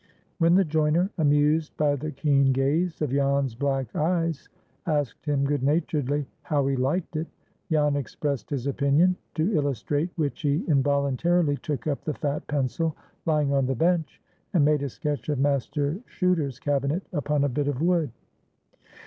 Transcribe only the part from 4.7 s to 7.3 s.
asked him good naturedly "how he liked it,"